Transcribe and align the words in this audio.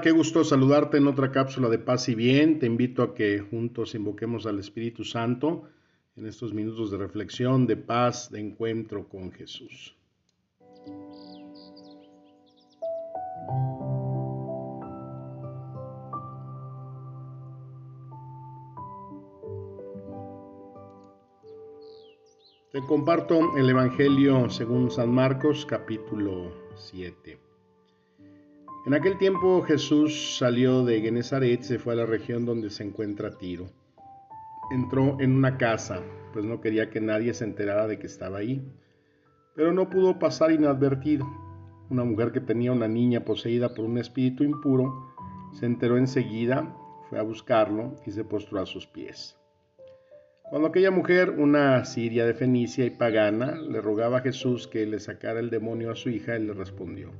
Qué 0.00 0.10
gusto 0.10 0.42
saludarte 0.42 0.96
en 0.96 1.06
otra 1.06 1.30
cápsula 1.30 1.68
de 1.68 1.78
paz 1.78 2.08
y 2.08 2.14
bien. 2.14 2.58
Te 2.58 2.66
invito 2.66 3.02
a 3.02 3.14
que 3.14 3.40
juntos 3.40 3.94
invoquemos 3.94 4.46
al 4.46 4.58
Espíritu 4.58 5.04
Santo 5.04 5.64
en 6.16 6.26
estos 6.26 6.54
minutos 6.54 6.90
de 6.90 6.96
reflexión, 6.96 7.66
de 7.66 7.76
paz, 7.76 8.30
de 8.30 8.40
encuentro 8.40 9.06
con 9.08 9.30
Jesús. 9.32 9.94
Te 22.72 22.80
comparto 22.88 23.56
el 23.58 23.68
Evangelio 23.68 24.48
según 24.48 24.90
San 24.90 25.10
Marcos 25.10 25.66
capítulo 25.66 26.50
7. 26.76 27.51
En 28.84 28.94
aquel 28.94 29.16
tiempo 29.16 29.62
Jesús 29.62 30.38
salió 30.38 30.84
de 30.84 31.00
Genezaret 31.00 31.60
y 31.60 31.62
se 31.62 31.78
fue 31.78 31.92
a 31.92 31.96
la 31.96 32.04
región 32.04 32.44
donde 32.44 32.68
se 32.68 32.82
encuentra 32.82 33.38
Tiro. 33.38 33.68
Entró 34.72 35.18
en 35.20 35.36
una 35.36 35.56
casa, 35.56 36.02
pues 36.32 36.44
no 36.44 36.60
quería 36.60 36.90
que 36.90 37.00
nadie 37.00 37.32
se 37.32 37.44
enterara 37.44 37.86
de 37.86 38.00
que 38.00 38.08
estaba 38.08 38.38
ahí, 38.38 38.60
pero 39.54 39.72
no 39.72 39.88
pudo 39.88 40.18
pasar 40.18 40.50
inadvertido. 40.50 41.24
Una 41.90 42.02
mujer 42.02 42.32
que 42.32 42.40
tenía 42.40 42.72
una 42.72 42.88
niña 42.88 43.24
poseída 43.24 43.72
por 43.72 43.84
un 43.84 43.98
espíritu 43.98 44.42
impuro 44.42 45.14
se 45.52 45.66
enteró 45.66 45.96
enseguida, 45.96 46.74
fue 47.08 47.20
a 47.20 47.22
buscarlo 47.22 47.94
y 48.04 48.10
se 48.10 48.24
postró 48.24 48.60
a 48.60 48.66
sus 48.66 48.88
pies. 48.88 49.38
Cuando 50.50 50.68
aquella 50.68 50.90
mujer, 50.90 51.30
una 51.30 51.84
siria 51.84 52.26
de 52.26 52.34
Fenicia 52.34 52.84
y 52.84 52.90
pagana, 52.90 53.54
le 53.54 53.80
rogaba 53.80 54.18
a 54.18 54.22
Jesús 54.22 54.66
que 54.66 54.86
le 54.86 54.98
sacara 54.98 55.38
el 55.38 55.50
demonio 55.50 55.92
a 55.92 55.94
su 55.94 56.10
hija, 56.10 56.34
él 56.34 56.48
le 56.48 56.54
respondió, 56.54 57.12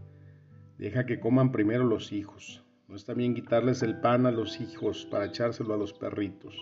Deja 0.78 1.06
que 1.06 1.20
coman 1.20 1.52
primero 1.52 1.84
los 1.84 2.12
hijos. 2.12 2.64
No 2.88 2.96
está 2.96 3.14
bien 3.14 3.34
quitarles 3.34 3.82
el 3.82 4.00
pan 4.00 4.26
a 4.26 4.30
los 4.30 4.60
hijos 4.60 5.06
para 5.10 5.26
echárselo 5.26 5.74
a 5.74 5.76
los 5.78 5.92
perritos. 5.92 6.54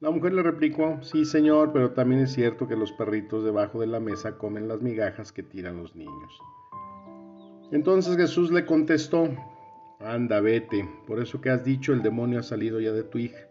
La 0.00 0.10
mujer 0.10 0.32
le 0.32 0.42
replicó, 0.42 0.98
sí 1.02 1.26
señor, 1.26 1.72
pero 1.72 1.92
también 1.92 2.22
es 2.22 2.32
cierto 2.32 2.66
que 2.66 2.74
los 2.74 2.90
perritos 2.92 3.44
debajo 3.44 3.80
de 3.80 3.86
la 3.86 4.00
mesa 4.00 4.38
comen 4.38 4.66
las 4.66 4.80
migajas 4.80 5.30
que 5.30 5.42
tiran 5.42 5.76
los 5.76 5.94
niños. 5.94 6.40
Entonces 7.70 8.16
Jesús 8.16 8.50
le 8.50 8.64
contestó, 8.64 9.28
anda, 10.00 10.40
vete, 10.40 10.88
por 11.06 11.20
eso 11.20 11.40
que 11.40 11.50
has 11.50 11.64
dicho 11.64 11.92
el 11.92 12.02
demonio 12.02 12.40
ha 12.40 12.42
salido 12.42 12.80
ya 12.80 12.92
de 12.92 13.04
tu 13.04 13.18
hija. 13.18 13.46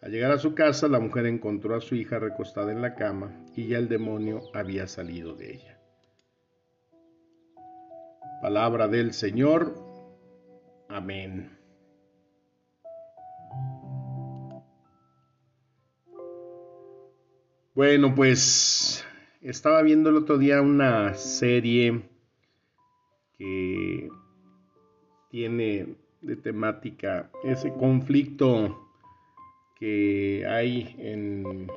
Al 0.00 0.10
llegar 0.10 0.30
a 0.30 0.38
su 0.38 0.54
casa, 0.54 0.88
la 0.88 1.00
mujer 1.00 1.26
encontró 1.26 1.76
a 1.76 1.80
su 1.80 1.96
hija 1.96 2.18
recostada 2.18 2.72
en 2.72 2.80
la 2.80 2.94
cama 2.94 3.44
y 3.54 3.68
ya 3.68 3.78
el 3.78 3.88
demonio 3.88 4.40
había 4.54 4.86
salido 4.86 5.34
de 5.34 5.54
ella. 5.54 5.77
Palabra 8.40 8.86
del 8.86 9.12
Señor. 9.12 9.74
Amén. 10.88 11.50
Bueno, 17.74 18.14
pues 18.14 19.04
estaba 19.40 19.82
viendo 19.82 20.10
el 20.10 20.16
otro 20.16 20.38
día 20.38 20.62
una 20.62 21.14
serie 21.14 22.02
que 23.36 24.08
tiene 25.30 25.96
de 26.20 26.36
temática 26.36 27.30
ese 27.42 27.72
conflicto 27.72 28.88
que 29.78 30.44
hay 30.48 30.94
en 30.98 31.68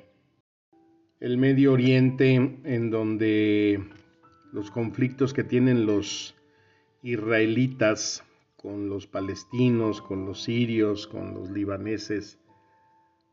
el 1.19 1.37
Medio 1.37 1.73
Oriente, 1.73 2.35
en 2.35 2.89
donde 2.89 3.83
los 4.51 4.69
conflictos 4.71 5.33
que 5.33 5.43
tienen 5.43 5.85
los 5.85 6.35
israelitas 7.03 8.23
con 8.57 8.89
los 8.89 9.07
palestinos, 9.07 10.01
con 10.01 10.25
los 10.25 10.43
sirios, 10.43 11.07
con 11.07 11.33
los 11.33 11.49
libaneses, 11.49 12.39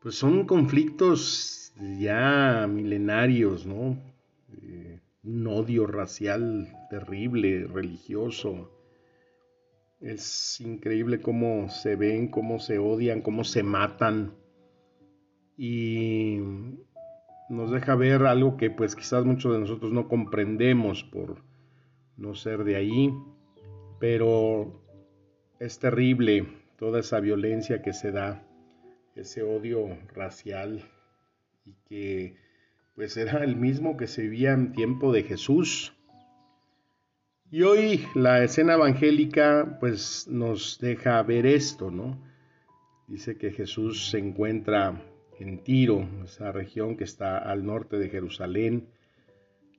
pues 0.01 0.15
son 0.15 0.45
conflictos 0.45 1.73
ya 1.99 2.67
milenarios, 2.67 3.65
¿no? 3.65 3.97
Eh, 4.61 4.99
un 5.23 5.47
odio 5.47 5.85
racial 5.85 6.67
terrible, 6.89 7.67
religioso. 7.67 8.71
Es 9.99 10.59
increíble 10.61 11.21
cómo 11.21 11.69
se 11.69 11.95
ven, 11.95 12.29
cómo 12.29 12.59
se 12.59 12.79
odian, 12.79 13.21
cómo 13.21 13.43
se 13.43 13.63
matan. 13.63 14.33
Y 15.57 16.39
nos 17.49 17.71
deja 17.71 17.95
ver 17.95 18.23
algo 18.23 18.55
que 18.57 18.71
pues 18.71 18.95
quizás 18.95 19.25
muchos 19.25 19.53
de 19.53 19.59
nosotros 19.59 19.91
no 19.91 20.07
comprendemos 20.07 21.03
por 21.03 21.43
no 22.15 22.33
ser 22.33 22.63
de 22.63 22.77
ahí 22.77 23.13
pero 23.99 24.81
es 25.59 25.79
terrible 25.79 26.47
toda 26.77 27.01
esa 27.01 27.19
violencia 27.19 27.81
que 27.81 27.93
se 27.93 28.11
da, 28.11 28.47
ese 29.15 29.43
odio 29.43 29.97
racial 30.13 30.81
y 31.65 31.73
que 31.87 32.37
pues 32.95 33.17
era 33.17 33.43
el 33.43 33.55
mismo 33.55 33.97
que 33.97 34.07
se 34.07 34.23
vivía 34.23 34.53
en 34.53 34.71
tiempo 34.73 35.11
de 35.11 35.23
Jesús. 35.23 35.93
Y 37.51 37.63
hoy 37.63 38.05
la 38.15 38.43
escena 38.43 38.73
evangélica 38.73 39.77
pues 39.79 40.27
nos 40.29 40.79
deja 40.79 41.21
ver 41.23 41.45
esto, 41.45 41.91
¿no? 41.91 42.21
Dice 43.07 43.37
que 43.37 43.51
Jesús 43.51 44.09
se 44.09 44.19
encuentra 44.19 45.01
en 45.39 45.63
Tiro, 45.63 46.07
esa 46.23 46.51
región 46.51 46.95
que 46.95 47.05
está 47.05 47.37
al 47.37 47.65
norte 47.65 47.97
de 47.97 48.09
Jerusalén 48.09 48.89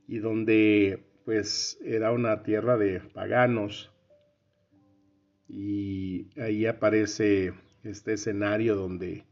y 0.09 0.19
donde 0.19 1.05
pues 1.25 1.79
era 1.85 2.13
una 2.13 2.43
tierra 2.43 2.77
de 2.77 3.01
paganos 3.01 3.90
y 5.53 6.31
ahí 6.41 6.67
aparece 6.67 7.53
este 7.83 8.13
escenario 8.13 8.77
donde 8.77 9.25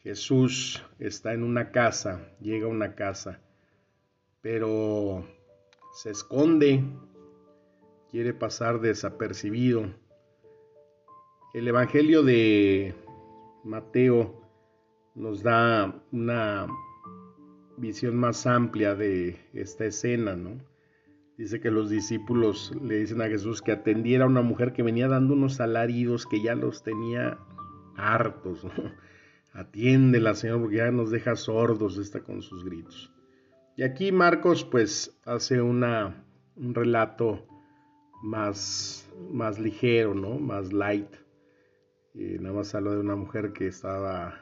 Jesús 0.00 0.84
está 0.98 1.32
en 1.32 1.42
una 1.42 1.70
casa, 1.70 2.28
llega 2.40 2.66
a 2.66 2.70
una 2.70 2.94
casa, 2.94 3.40
pero 4.42 5.26
se 5.94 6.10
esconde, 6.10 6.84
quiere 8.10 8.34
pasar 8.34 8.80
desapercibido. 8.80 9.86
El 11.54 11.66
Evangelio 11.66 12.22
de 12.22 12.94
Mateo 13.64 14.38
nos 15.14 15.42
da 15.42 16.02
una 16.12 16.66
visión 17.78 18.16
más 18.16 18.46
amplia 18.46 18.94
de 18.94 19.38
esta 19.54 19.86
escena, 19.86 20.36
¿no? 20.36 20.71
Dice 21.38 21.60
que 21.60 21.70
los 21.70 21.88
discípulos 21.88 22.72
le 22.82 22.98
dicen 22.98 23.22
a 23.22 23.28
Jesús 23.28 23.62
que 23.62 23.72
atendiera 23.72 24.24
a 24.24 24.28
una 24.28 24.42
mujer 24.42 24.72
que 24.72 24.82
venía 24.82 25.08
dando 25.08 25.34
unos 25.34 25.60
alaridos 25.60 26.26
que 26.26 26.42
ya 26.42 26.54
los 26.54 26.82
tenía 26.82 27.38
hartos. 27.96 28.66
Atiéndela, 29.54 30.34
Señor, 30.34 30.60
porque 30.60 30.76
ya 30.76 30.90
nos 30.90 31.10
deja 31.10 31.36
sordos 31.36 31.98
está 31.98 32.22
con 32.22 32.42
sus 32.42 32.64
gritos. 32.64 33.12
Y 33.76 33.82
aquí 33.82 34.12
Marcos 34.12 34.64
pues 34.64 35.18
hace 35.24 35.62
una, 35.62 36.24
un 36.56 36.74
relato 36.74 37.46
más, 38.22 39.10
más 39.30 39.58
ligero, 39.58 40.14
¿no? 40.14 40.38
Más 40.38 40.72
light. 40.72 41.14
Y 42.14 42.38
nada 42.38 42.56
más 42.56 42.74
habla 42.74 42.92
de 42.92 43.00
una 43.00 43.16
mujer 43.16 43.52
que 43.52 43.66
estaba 43.66 44.38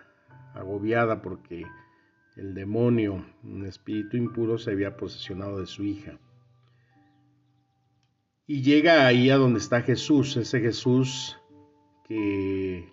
agobiada 0.54 1.22
porque 1.22 1.64
el 2.36 2.54
demonio, 2.54 3.24
un 3.44 3.66
espíritu 3.66 4.16
impuro, 4.16 4.58
se 4.58 4.72
había 4.72 4.96
posesionado 4.96 5.60
de 5.60 5.66
su 5.66 5.84
hija. 5.84 6.18
Y 8.52 8.62
llega 8.62 9.06
ahí 9.06 9.30
a 9.30 9.36
donde 9.36 9.60
está 9.60 9.80
Jesús, 9.82 10.36
ese 10.36 10.58
Jesús 10.58 11.38
que 12.08 12.88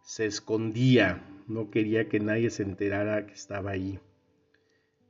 se 0.00 0.24
escondía, 0.24 1.22
no 1.46 1.70
quería 1.70 2.08
que 2.08 2.18
nadie 2.18 2.48
se 2.48 2.62
enterara 2.62 3.26
que 3.26 3.34
estaba 3.34 3.72
ahí. 3.72 4.00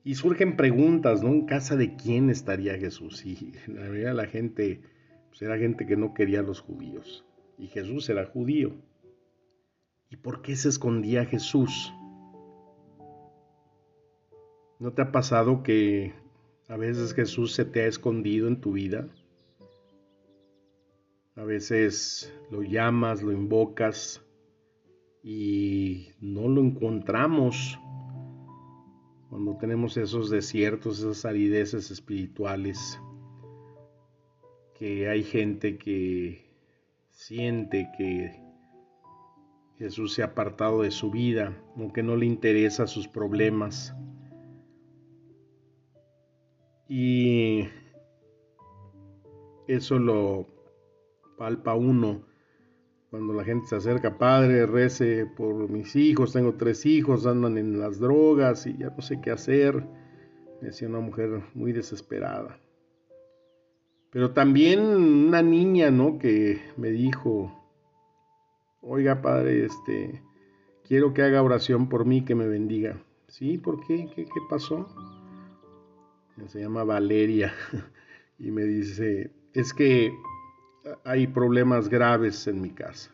Y 0.02 0.16
surgen 0.16 0.56
preguntas, 0.56 1.22
¿no? 1.22 1.28
¿En 1.28 1.46
casa 1.46 1.76
de 1.76 1.94
quién 1.94 2.30
estaría 2.30 2.76
Jesús? 2.78 3.24
Y 3.24 3.52
la 3.68 3.82
mayoría 3.82 4.12
la 4.12 4.26
gente, 4.26 4.80
pues 5.28 5.40
era 5.42 5.56
gente 5.56 5.86
que 5.86 5.96
no 5.96 6.14
quería 6.14 6.40
a 6.40 6.42
los 6.42 6.58
judíos. 6.58 7.24
Y 7.56 7.68
Jesús 7.68 8.08
era 8.08 8.26
judío. 8.26 8.74
¿Y 10.10 10.16
por 10.16 10.42
qué 10.42 10.56
se 10.56 10.68
escondía 10.68 11.26
Jesús? 11.26 11.94
¿No 14.80 14.92
te 14.94 15.02
ha 15.02 15.12
pasado 15.12 15.62
que 15.62 16.12
a 16.66 16.76
veces 16.76 17.14
Jesús 17.14 17.52
se 17.52 17.64
te 17.64 17.82
ha 17.82 17.86
escondido 17.86 18.48
en 18.48 18.60
tu 18.60 18.72
vida? 18.72 19.08
A 21.36 21.42
veces 21.42 22.32
lo 22.50 22.62
llamas, 22.62 23.22
lo 23.22 23.32
invocas 23.32 24.24
y 25.22 26.10
no 26.20 26.48
lo 26.48 26.60
encontramos 26.60 27.78
cuando 29.28 29.56
tenemos 29.56 29.96
esos 29.96 30.30
desiertos, 30.30 31.00
esas 31.00 31.24
arideces 31.24 31.90
espirituales, 31.90 33.00
que 34.78 35.08
hay 35.08 35.24
gente 35.24 35.76
que 35.76 36.54
siente 37.10 37.90
que 37.98 38.40
Jesús 39.76 40.14
se 40.14 40.22
ha 40.22 40.26
apartado 40.26 40.82
de 40.82 40.92
su 40.92 41.10
vida, 41.10 41.60
aunque 41.76 42.04
no 42.04 42.16
le 42.16 42.26
interesa 42.26 42.86
sus 42.86 43.08
problemas. 43.08 43.92
Y 46.88 47.64
eso 49.66 49.98
lo 49.98 50.53
palpa 51.36 51.74
uno 51.74 52.22
cuando 53.14 53.32
la 53.32 53.44
gente 53.44 53.68
se 53.68 53.76
acerca, 53.76 54.18
padre, 54.18 54.66
rece 54.66 55.24
por 55.24 55.70
mis 55.70 55.94
hijos, 55.94 56.32
tengo 56.32 56.54
tres 56.54 56.84
hijos, 56.84 57.26
andan 57.26 57.58
en 57.58 57.78
las 57.78 58.00
drogas 58.00 58.66
y 58.66 58.76
ya 58.76 58.90
no 58.90 59.00
sé 59.02 59.20
qué 59.20 59.30
hacer. 59.30 59.86
Decía 60.60 60.88
una 60.88 60.98
mujer 60.98 61.40
muy 61.54 61.70
desesperada. 61.70 62.58
Pero 64.10 64.32
también 64.32 64.80
una 64.80 65.42
niña, 65.42 65.92
¿no? 65.92 66.18
Que 66.18 66.60
me 66.76 66.90
dijo, 66.90 67.56
oiga, 68.80 69.22
padre, 69.22 69.64
este, 69.64 70.20
quiero 70.82 71.14
que 71.14 71.22
haga 71.22 71.40
oración 71.40 71.88
por 71.88 72.06
mí, 72.06 72.24
que 72.24 72.34
me 72.34 72.48
bendiga. 72.48 73.00
¿Sí? 73.28 73.58
¿Por 73.58 73.86
qué? 73.86 74.08
¿Qué, 74.12 74.24
qué 74.24 74.40
pasó? 74.50 74.88
Se 76.48 76.60
llama 76.60 76.82
Valeria 76.82 77.54
y 78.40 78.50
me 78.50 78.64
dice, 78.64 79.30
es 79.52 79.72
que 79.72 80.12
hay 81.04 81.26
problemas 81.26 81.88
graves 81.88 82.46
en 82.46 82.60
mi 82.60 82.70
casa. 82.70 83.10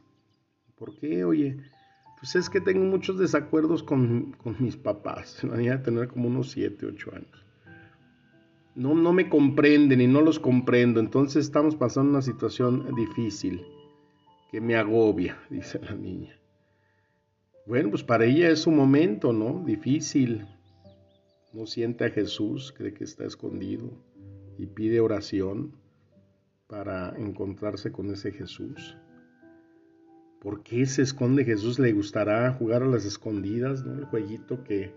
¿Por 0.77 0.99
qué? 0.99 1.25
Oye, 1.25 1.59
pues 2.19 2.35
es 2.37 2.51
que 2.51 2.61
tengo 2.61 2.85
muchos 2.85 3.19
desacuerdos 3.19 3.83
con, 3.83 4.37
mis 4.59 4.77
papás. 4.77 5.41
Venía 5.51 5.75
a 5.75 5.83
tener 5.83 6.09
como 6.09 6.29
unos 6.29 6.51
7, 6.51 6.87
8 6.87 7.11
años. 7.15 7.47
No, 8.75 8.95
no 8.95 9.13
me 9.13 9.29
comprenden 9.29 10.01
y 10.01 10.07
no 10.07 10.21
los 10.21 10.39
comprendo. 10.39 11.01
Entonces 11.01 11.45
estamos 11.45 11.77
pasando 11.77 12.11
una 12.11 12.23
situación 12.23 12.95
difícil 12.95 13.63
que 14.51 14.61
me 14.61 14.77
agobia, 14.77 15.39
dice 15.51 15.81
la 15.81 15.95
niña. 15.95 16.37
Bueno, 17.67 17.91
pues 17.91 18.03
para 18.03 18.25
ella 18.25 18.49
es 18.49 18.67
un 18.67 18.77
momento, 18.77 19.33
¿no? 19.33 19.63
Difícil. 19.65 20.47
No 21.53 21.67
siente 21.67 22.05
a 22.05 22.11
Jesús, 22.11 22.73
cree 22.77 22.95
que 22.95 23.05
está 23.05 23.25
escondido 23.25 23.91
y 24.57 24.67
pide 24.67 25.01
oración 25.01 25.80
para 26.71 27.13
encontrarse 27.19 27.91
con 27.91 28.11
ese 28.13 28.31
Jesús. 28.31 28.97
¿Por 30.41 30.63
qué 30.63 30.87
se 30.87 31.03
esconde 31.03 31.45
Jesús? 31.45 31.81
¿Le 31.81 31.93
gustará 31.93 32.53
jugar 32.53 32.85
a 32.85 32.87
las 32.87 33.05
escondidas, 33.05 33.85
¿no? 33.85 33.99
El 33.99 34.05
jueguito 34.05 34.63
que 34.63 34.95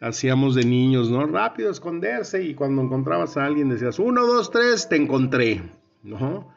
hacíamos 0.00 0.54
de 0.54 0.64
niños, 0.64 1.10
¿no? 1.10 1.26
Rápido 1.26 1.70
esconderse 1.70 2.42
y 2.42 2.54
cuando 2.54 2.82
encontrabas 2.82 3.36
a 3.36 3.44
alguien 3.44 3.68
decías, 3.68 3.98
uno, 3.98 4.26
dos, 4.26 4.50
tres, 4.50 4.88
te 4.88 4.96
encontré, 4.96 5.60
¿no? 6.02 6.56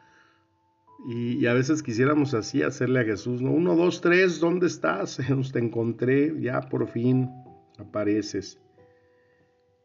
Y, 1.07 1.45
a 1.48 1.54
veces 1.54 1.84
quisiéramos 1.84 2.34
así 2.34 2.62
hacerle 2.63 3.01
a 3.01 3.04
Jesús, 3.04 3.42
¿no? 3.42 3.51
Uno, 3.51 3.75
dos, 3.75 4.01
tres, 4.01 4.39
¿dónde 4.39 4.68
estás? 4.68 5.19
Te 5.51 5.60
encontré, 5.60 6.39
ya 6.39 6.62
por 6.62 6.88
fin 6.88 7.30
apareces. 7.80 8.60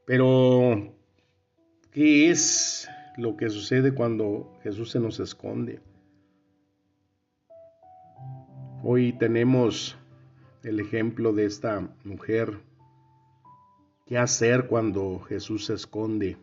Pero, 0.04 0.94
¿qué 1.90 2.31
es 2.31 2.87
lo 3.16 3.36
que 3.36 3.48
sucede 3.48 3.94
cuando 3.94 4.52
Jesús 4.62 4.90
se 4.90 5.00
nos 5.00 5.20
esconde. 5.20 5.80
Hoy 8.82 9.12
tenemos 9.14 9.96
el 10.62 10.80
ejemplo 10.80 11.32
de 11.32 11.46
esta 11.46 11.88
mujer. 12.04 12.60
¿Qué 14.04 14.18
hacer 14.18 14.68
cuando 14.68 15.20
Jesús 15.20 15.66
se 15.66 15.74
esconde? 15.74 16.36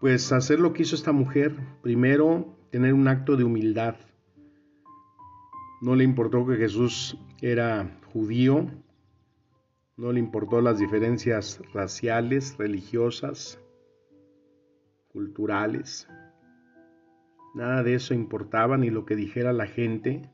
Pues 0.00 0.32
hacer 0.32 0.60
lo 0.60 0.72
que 0.72 0.82
hizo 0.82 0.96
esta 0.96 1.12
mujer. 1.12 1.56
Primero, 1.82 2.54
tener 2.70 2.92
un 2.92 3.08
acto 3.08 3.36
de 3.36 3.44
humildad. 3.44 3.96
No 5.80 5.94
le 5.94 6.04
importó 6.04 6.46
que 6.46 6.56
Jesús 6.56 7.18
era 7.40 7.98
judío, 8.12 8.66
no 9.96 10.12
le 10.12 10.20
importó 10.20 10.60
las 10.60 10.78
diferencias 10.78 11.60
raciales, 11.72 12.56
religiosas, 12.58 13.58
culturales. 15.16 16.06
Nada 17.54 17.82
de 17.82 17.94
eso 17.94 18.12
importaba 18.12 18.76
ni 18.76 18.90
lo 18.90 19.06
que 19.06 19.16
dijera 19.16 19.54
la 19.54 19.66
gente. 19.66 20.30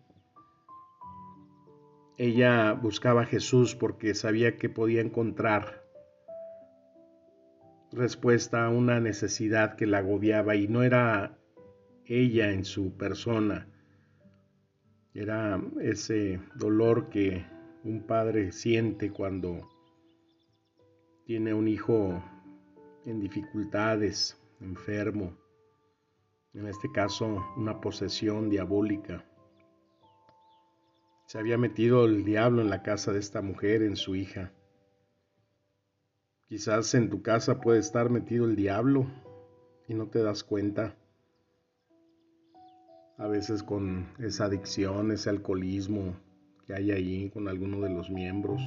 Ella 2.19 2.73
buscaba 2.73 3.23
a 3.23 3.27
Jesús 3.27 3.77
porque 3.77 4.13
sabía 4.17 4.57
que 4.57 4.69
podía 4.69 5.01
encontrar 5.01 5.85
respuesta 7.93 8.65
a 8.65 8.71
una 8.71 8.99
necesidad 8.99 9.77
que 9.77 9.87
la 9.87 9.99
agobiaba 9.99 10.57
y 10.57 10.67
no 10.67 10.83
era 10.83 11.39
ella 12.05 12.51
en 12.51 12.65
su 12.65 12.97
persona, 12.97 13.69
era 15.15 15.63
ese 15.81 16.41
dolor 16.57 17.09
que 17.09 17.47
un 17.85 18.05
padre 18.05 18.51
siente 18.51 19.13
cuando 19.13 19.61
tiene 21.25 21.55
un 21.55 21.69
hijo 21.69 22.21
en 23.05 23.21
dificultades, 23.21 24.42
enfermo, 24.63 25.37
en 26.55 26.67
este 26.67 26.91
caso 26.93 27.45
una 27.57 27.81
posesión 27.81 28.49
diabólica. 28.51 29.25
Se 31.27 31.39
había 31.39 31.57
metido 31.57 32.05
el 32.05 32.25
diablo 32.25 32.63
en 32.63 32.71
la 32.71 32.83
casa 32.83 33.13
de 33.13 33.19
esta 33.19 33.41
mujer, 33.43 33.83
en 33.83 33.97
su 33.97 34.15
hija. 34.15 34.53
Quizás 36.49 36.95
en 36.95 37.09
tu 37.09 37.23
casa 37.23 37.61
puede 37.61 37.79
estar 37.79 38.11
metido 38.11 38.45
el 38.45 38.57
diablo 38.57 39.07
y 39.89 39.95
no 39.95 40.09
te 40.09 40.23
das 40.23 40.45
cuenta. 40.45 40.95
A 43.17 43.27
veces 43.27 43.63
con 43.63 44.09
esa 44.19 44.47
adicción, 44.47 45.11
ese 45.11 45.31
alcoholismo 45.31 46.17
que 46.67 46.75
hay 46.75 46.91
ahí 46.91 47.31
con 47.31 47.49
alguno 47.49 47.81
de 47.81 47.91
los 47.91 48.11
miembros. 48.11 48.61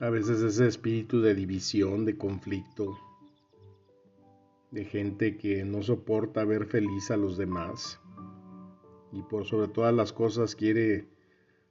A 0.00 0.10
veces 0.10 0.42
ese 0.42 0.66
espíritu 0.66 1.20
de 1.20 1.34
división, 1.34 2.04
de 2.04 2.16
conflicto, 2.16 2.98
de 4.72 4.84
gente 4.86 5.36
que 5.36 5.64
no 5.64 5.82
soporta 5.82 6.44
ver 6.44 6.66
feliz 6.66 7.10
a 7.10 7.16
los 7.16 7.36
demás 7.36 8.00
y 9.12 9.22
por 9.22 9.44
sobre 9.44 9.68
todas 9.68 9.94
las 9.94 10.12
cosas 10.12 10.56
quiere 10.56 11.06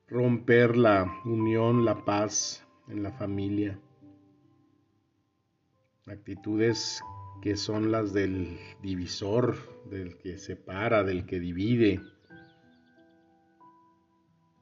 romper 0.07 0.77
la 0.77 1.11
unión, 1.25 1.83
la 1.83 2.05
paz 2.05 2.65
en 2.87 3.01
la 3.01 3.11
familia. 3.11 3.79
Actitudes 6.05 7.01
que 7.41 7.55
son 7.55 7.91
las 7.91 8.13
del 8.13 8.59
divisor, 8.83 9.55
del 9.89 10.17
que 10.17 10.37
separa, 10.37 11.03
del 11.03 11.25
que 11.25 11.39
divide. 11.39 12.01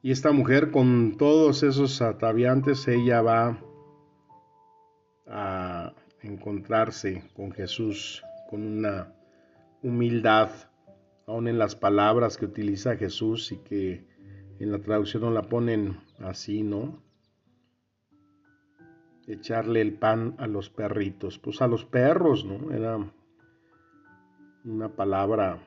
Y 0.02 0.12
esta 0.12 0.32
mujer 0.32 0.70
con 0.70 1.16
todos 1.18 1.62
esos 1.62 2.00
ataviantes, 2.00 2.88
ella 2.88 3.20
va 3.20 3.58
a 5.26 5.92
encontrarse 6.22 7.28
con 7.34 7.52
Jesús 7.52 8.22
con 8.50 8.66
una 8.66 9.14
humildad, 9.82 10.50
aún 11.26 11.46
en 11.46 11.58
las 11.58 11.76
palabras 11.76 12.36
que 12.36 12.46
utiliza 12.46 12.96
Jesús 12.96 13.52
y 13.52 13.58
que 13.58 14.04
en 14.58 14.72
la 14.72 14.80
traducción 14.80 15.22
no 15.22 15.30
la 15.30 15.42
ponen 15.42 16.00
así, 16.18 16.64
¿no? 16.64 17.00
Echarle 19.28 19.80
el 19.80 19.94
pan 19.94 20.34
a 20.38 20.48
los 20.48 20.68
perritos, 20.68 21.38
pues 21.38 21.62
a 21.62 21.68
los 21.68 21.84
perros, 21.84 22.44
¿no? 22.44 22.72
Era 22.72 22.98
una 24.64 24.88
palabra 24.96 25.62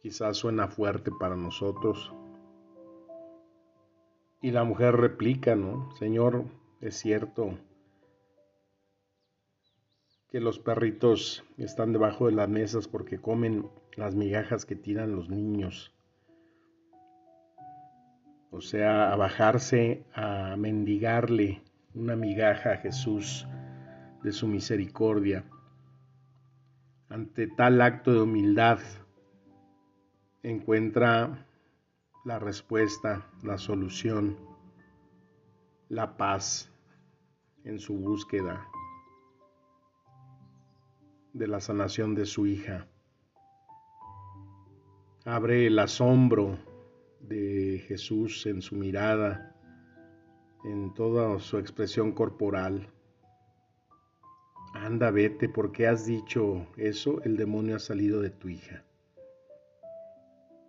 quizás 0.00 0.36
suena 0.36 0.68
fuerte 0.68 1.10
para 1.18 1.34
nosotros. 1.34 2.12
Y 4.40 4.50
la 4.50 4.62
mujer 4.62 4.94
replica, 4.96 5.56
¿no? 5.56 5.90
Señor, 5.96 6.44
es 6.80 6.96
cierto, 6.96 7.58
que 10.34 10.40
los 10.40 10.58
perritos 10.58 11.44
están 11.58 11.92
debajo 11.92 12.26
de 12.26 12.32
las 12.32 12.48
mesas 12.48 12.88
porque 12.88 13.20
comen 13.20 13.68
las 13.94 14.16
migajas 14.16 14.66
que 14.66 14.74
tiran 14.74 15.14
los 15.14 15.28
niños. 15.30 15.94
O 18.50 18.60
sea, 18.60 19.12
a 19.12 19.16
bajarse 19.16 20.02
a 20.12 20.56
mendigarle 20.56 21.62
una 21.94 22.16
migaja 22.16 22.72
a 22.72 22.76
Jesús 22.78 23.46
de 24.24 24.32
su 24.32 24.48
misericordia. 24.48 25.44
Ante 27.08 27.46
tal 27.46 27.80
acto 27.80 28.12
de 28.12 28.22
humildad 28.22 28.80
encuentra 30.42 31.46
la 32.24 32.40
respuesta, 32.40 33.30
la 33.44 33.56
solución, 33.56 34.36
la 35.88 36.16
paz 36.16 36.72
en 37.62 37.78
su 37.78 37.94
búsqueda 37.94 38.66
de 41.34 41.48
la 41.48 41.60
sanación 41.60 42.14
de 42.14 42.26
su 42.26 42.46
hija. 42.46 42.86
Abre 45.24 45.66
el 45.66 45.78
asombro 45.78 46.58
de 47.20 47.84
Jesús 47.88 48.46
en 48.46 48.62
su 48.62 48.76
mirada, 48.76 49.56
en 50.64 50.94
toda 50.94 51.38
su 51.40 51.58
expresión 51.58 52.12
corporal. 52.12 52.88
Anda, 54.74 55.10
vete, 55.10 55.48
porque 55.48 55.88
has 55.88 56.06
dicho 56.06 56.68
eso, 56.76 57.20
el 57.24 57.36
demonio 57.36 57.76
ha 57.76 57.80
salido 57.80 58.20
de 58.20 58.30
tu 58.30 58.48
hija. 58.48 58.84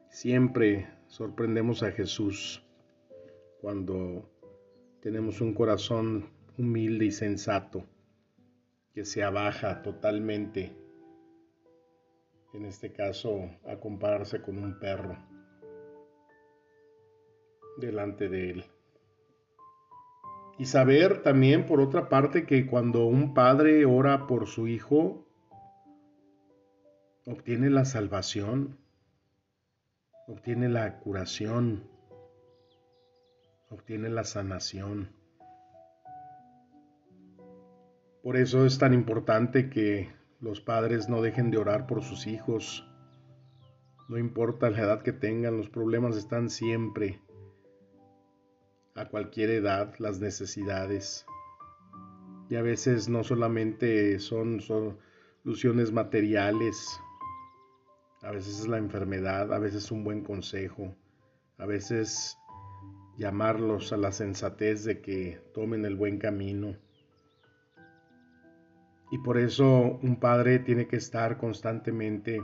Siempre 0.10 0.88
sorprendemos 1.08 1.84
a 1.84 1.92
Jesús 1.92 2.64
cuando 3.62 4.28
tenemos 5.00 5.42
un 5.42 5.54
corazón 5.54 6.30
humilde 6.58 7.06
y 7.06 7.12
sensato 7.12 7.86
que 8.96 9.04
se 9.04 9.26
abaja 9.26 9.82
totalmente, 9.82 10.74
en 12.54 12.64
este 12.64 12.94
caso 12.94 13.52
a 13.68 13.76
compararse 13.76 14.42
con 14.42 14.58
un 14.58 14.80
perro 14.80 15.18
delante 17.78 18.30
de 18.30 18.52
él. 18.52 18.66
Y 20.58 20.68
saber 20.68 21.22
también, 21.24 21.66
por 21.66 21.82
otra 21.82 22.08
parte, 22.08 22.46
que 22.46 22.66
cuando 22.66 23.06
un 23.06 23.34
padre 23.34 23.84
ora 23.84 24.28
por 24.28 24.48
su 24.48 24.70
hijo, 24.70 25.28
obtiene 27.26 27.70
la 27.70 27.84
salvación, 27.84 28.78
obtiene 30.30 30.70
la 30.70 31.00
curación, 31.00 31.90
obtiene 33.70 34.08
la 34.08 34.24
sanación. 34.24 35.25
Por 38.26 38.38
eso 38.38 38.66
es 38.66 38.80
tan 38.80 38.96
importante 38.96 39.70
que 39.70 40.10
los 40.42 40.60
padres 40.60 41.10
no 41.10 41.22
dejen 41.22 41.52
de 41.52 41.60
orar 41.60 41.86
por 41.86 42.02
sus 42.02 42.26
hijos. 42.26 42.84
No 44.10 44.18
importa 44.18 44.72
la 44.72 44.80
edad 44.80 45.04
que 45.04 45.14
tengan, 45.14 45.58
los 45.58 45.70
problemas 45.70 46.18
están 46.18 46.50
siempre 46.50 47.22
a 48.96 49.06
cualquier 49.06 49.52
edad 49.52 49.94
las 50.00 50.22
necesidades. 50.22 51.28
Y 52.50 52.56
a 52.56 52.64
veces 52.64 53.10
no 53.10 53.24
solamente 53.24 54.18
son 54.18 54.60
soluciones 54.60 55.92
materiales, 55.92 57.00
a 58.24 58.32
veces 58.32 58.62
es 58.62 58.68
la 58.68 58.80
enfermedad, 58.80 59.54
a 59.54 59.60
veces 59.60 59.92
un 59.92 60.04
buen 60.04 60.24
consejo, 60.24 60.96
a 61.60 61.68
veces 61.68 62.40
llamarlos 63.20 63.94
a 63.94 63.98
la 63.98 64.12
sensatez 64.12 64.84
de 64.84 65.00
que 65.00 65.40
tomen 65.54 65.86
el 65.86 65.96
buen 65.96 66.18
camino. 66.18 66.84
Y 69.12 69.18
por 69.20 69.38
eso 69.38 70.00
un 70.02 70.20
padre 70.20 70.60
tiene 70.60 70.88
que 70.88 70.98
estar 70.98 71.38
constantemente 71.38 72.42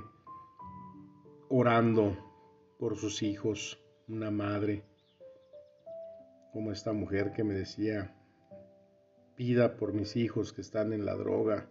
orando 1.50 2.18
por 2.80 2.98
sus 2.98 3.24
hijos, 3.24 3.80
una 4.08 4.32
madre 4.32 4.84
como 6.54 6.72
esta 6.72 6.94
mujer 6.94 7.32
que 7.32 7.44
me 7.44 7.54
decía, 7.54 8.16
pida 9.36 9.78
por 9.78 9.94
mis 9.94 10.16
hijos 10.16 10.52
que 10.54 10.62
están 10.62 10.94
en 10.94 11.06
la 11.06 11.16
droga. 11.16 11.70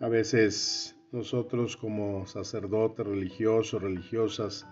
A 0.00 0.08
veces 0.08 0.96
nosotros 1.12 1.76
como 1.76 2.26
sacerdotes 2.26 3.06
religiosos, 3.06 3.82
religiosas, 3.82 4.66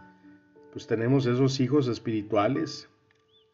pues 0.73 0.87
tenemos 0.87 1.27
esos 1.27 1.61
hijos 1.61 1.87
espirituales 1.87 2.89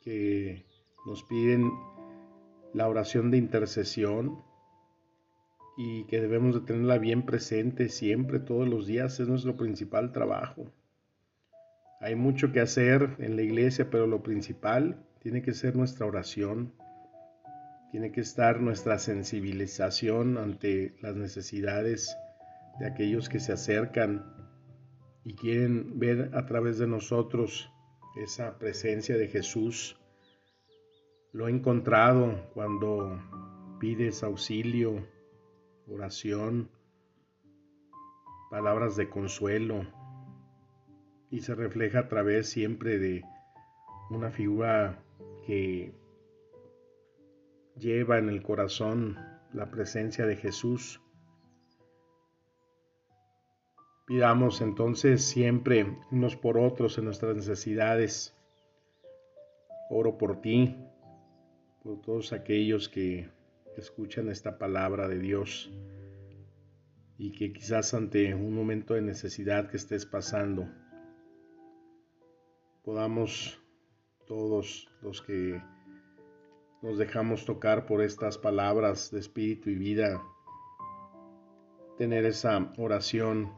que 0.01 0.68
nos 1.07 1.23
piden 1.25 1.71
la 2.75 2.89
oración 2.89 3.31
de 3.31 3.39
intercesión 3.39 4.43
y 5.77 6.05
que 6.05 6.21
debemos 6.21 6.55
de 6.55 6.61
tenerla 6.63 6.99
bien 6.99 7.25
presente 7.25 7.89
siempre, 7.89 8.41
todos 8.41 8.69
los 8.69 8.87
días, 8.87 9.21
es 9.21 9.29
nuestro 9.29 9.57
principal 9.57 10.13
trabajo. 10.13 10.73
Hay 12.01 12.15
mucho 12.15 12.53
que 12.53 12.61
hacer 12.61 13.17
en 13.19 13.37
la 13.37 13.43
iglesia, 13.43 13.89
pero 13.91 14.07
lo 14.07 14.23
principal 14.23 15.07
tiene 15.21 15.43
que 15.43 15.55
ser 15.55 15.77
nuestra 15.77 16.07
oración, 16.07 16.75
tiene 17.91 18.13
que 18.13 18.21
estar 18.21 18.61
nuestra 18.61 18.99
sensibilización 18.99 20.37
ante 20.37 20.97
las 21.01 21.17
necesidades 21.17 22.17
de 22.79 22.87
aquellos 22.87 23.29
que 23.29 23.41
se 23.41 23.53
acercan 23.53 24.25
y 25.25 25.35
quieren 25.35 25.99
ver 25.99 26.31
a 26.35 26.47
través 26.47 26.79
de 26.79 26.87
nosotros 26.87 27.71
esa 28.17 28.59
presencia 28.59 29.17
de 29.17 29.29
Jesús. 29.29 29.99
Lo 31.33 31.47
he 31.47 31.51
encontrado 31.51 32.51
cuando 32.55 33.21
pides 33.79 34.23
auxilio, 34.23 35.07
oración, 35.87 36.71
palabras 38.51 38.97
de 38.97 39.11
consuelo, 39.11 39.87
y 41.31 41.41
se 41.41 41.55
refleja 41.55 42.01
a 42.01 42.09
través 42.09 42.49
siempre 42.49 42.99
de 42.99 43.25
una 44.11 44.31
figura 44.31 45.05
que 45.47 45.95
lleva 47.77 48.19
en 48.19 48.31
el 48.31 48.43
corazón 48.43 49.19
la 49.53 49.71
presencia 49.71 50.25
de 50.25 50.37
Jesús. 50.37 51.03
Pidamos 54.07 54.63
entonces 54.63 55.23
siempre 55.23 55.99
unos 56.11 56.37
por 56.37 56.57
otros 56.57 56.97
en 56.97 57.05
nuestras 57.05 57.37
necesidades. 57.37 58.35
Oro 59.91 60.17
por 60.17 60.41
ti, 60.41 60.88
por 61.83 62.01
todos 62.01 62.33
aquellos 62.33 62.89
que 62.89 63.31
escuchan 63.77 64.29
esta 64.29 64.59
palabra 64.59 65.09
de 65.09 65.19
Dios 65.19 65.71
y 67.17 67.33
que 67.33 67.53
quizás 67.53 67.95
ante 67.95 68.35
un 68.35 68.55
momento 68.55 68.95
de 68.95 69.03
necesidad 69.03 69.71
que 69.71 69.77
estés 69.77 70.07
pasando, 70.07 70.69
podamos 72.83 73.61
todos 74.27 74.89
los 75.03 75.23
que 75.23 75.61
nos 76.83 76.99
dejamos 76.99 77.45
tocar 77.45 77.87
por 77.87 78.03
estas 78.03 78.39
palabras 78.39 79.11
de 79.11 79.19
espíritu 79.19 79.71
y 79.71 79.75
vida, 79.75 80.23
tener 81.97 82.25
esa 82.25 82.73
oración 82.79 83.53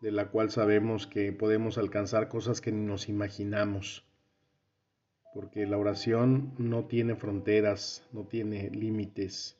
de 0.00 0.12
la 0.12 0.30
cual 0.30 0.50
sabemos 0.50 1.06
que 1.06 1.32
podemos 1.32 1.78
alcanzar 1.78 2.28
cosas 2.28 2.60
que 2.60 2.70
ni 2.70 2.84
nos 2.86 3.08
imaginamos, 3.08 4.06
porque 5.34 5.66
la 5.66 5.76
oración 5.76 6.54
no 6.58 6.84
tiene 6.84 7.16
fronteras, 7.16 8.08
no 8.12 8.24
tiene 8.24 8.70
límites. 8.70 9.58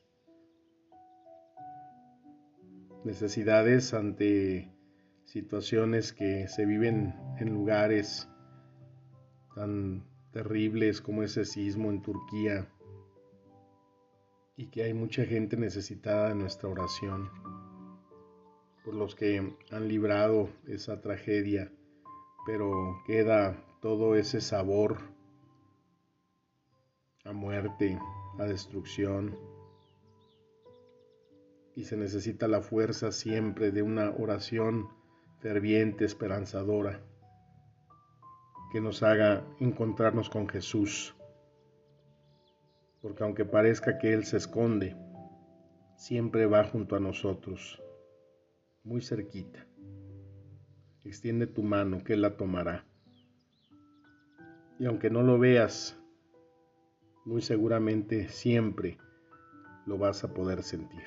Necesidades 3.05 3.93
ante 3.93 4.73
situaciones 5.25 6.13
que 6.13 6.47
se 6.47 6.65
viven 6.65 7.15
en 7.41 7.53
lugares 7.53 8.31
tan 9.57 10.05
terribles 10.33 11.01
como 11.01 11.25
ese 11.25 11.45
sismo 11.45 11.91
en 11.91 12.03
Turquía 12.03 12.69
y 14.57 14.69
que 14.71 14.85
hay 14.85 14.95
mucha 14.95 15.25
gente 15.25 15.57
necesitada 15.57 16.29
de 16.29 16.37
nuestra 16.37 16.69
oración 16.69 17.31
por 18.85 18.95
los 18.95 19.17
que 19.17 19.57
han 19.71 19.89
librado 19.89 20.51
esa 20.69 21.01
tragedia, 21.01 21.73
pero 22.47 22.71
queda 23.07 23.57
todo 23.81 24.15
ese 24.15 24.41
sabor 24.41 25.15
a 27.25 27.33
muerte, 27.33 27.99
a 28.39 28.45
destrucción, 28.45 29.37
y 31.75 31.85
se 31.85 31.97
necesita 31.97 32.47
la 32.47 32.61
fuerza 32.61 33.11
siempre 33.11 33.73
de 33.73 33.83
una 33.83 34.11
oración 34.11 34.89
ferviente, 35.41 36.05
esperanzadora, 36.05 37.01
que 38.73 38.81
nos 38.81 39.03
haga 39.03 39.45
encontrarnos 39.59 40.31
con 40.31 40.49
Jesús. 40.49 41.15
Porque 43.01 43.25
aunque 43.25 43.45
parezca 43.45 43.99
que 43.99 44.13
Él 44.13 44.25
se 44.25 44.37
esconde, 44.37 44.97
siempre 45.97 46.47
va 46.47 46.65
junto 46.65 46.97
a 46.97 47.01
nosotros, 47.01 47.83
muy 48.83 49.01
cerquita. 49.01 49.67
Extiende 51.05 51.47
tu 51.47 51.63
mano, 51.63 52.03
que 52.03 52.15
Él 52.15 52.23
la 52.23 52.37
tomará. 52.37 52.87
Y 54.79 54.87
aunque 54.87 55.11
no 55.11 55.23
lo 55.23 55.39
veas, 55.39 55.99
muy 57.25 57.43
seguramente 57.43 58.29
siempre 58.29 58.99
lo 59.87 59.99
vas 59.99 60.25
a 60.25 60.33
poder 60.33 60.63
sentir 60.63 61.05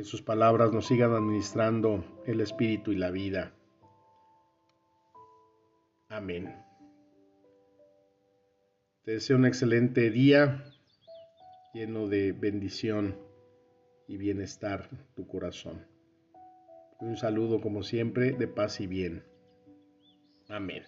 que 0.00 0.04
sus 0.04 0.22
palabras 0.22 0.72
nos 0.72 0.86
sigan 0.86 1.12
administrando 1.12 2.22
el 2.24 2.40
espíritu 2.40 2.90
y 2.90 2.96
la 2.96 3.10
vida. 3.10 3.52
Amén. 6.08 6.56
Te 9.04 9.12
deseo 9.12 9.36
un 9.36 9.44
excelente 9.44 10.08
día 10.10 10.64
lleno 11.74 12.08
de 12.08 12.32
bendición 12.32 13.18
y 14.08 14.16
bienestar 14.16 14.88
tu 15.14 15.26
corazón. 15.26 15.86
Un 17.00 17.18
saludo 17.18 17.60
como 17.60 17.82
siempre 17.82 18.32
de 18.32 18.48
paz 18.48 18.80
y 18.80 18.86
bien. 18.86 19.22
Amén. 20.48 20.82